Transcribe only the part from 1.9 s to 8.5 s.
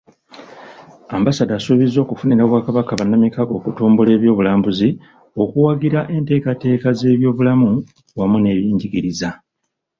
okufunira Obwakabaka bannamikago okutumbula ebyobulambuzi, okuwagira enteekateeka z'ebyobulamu wamu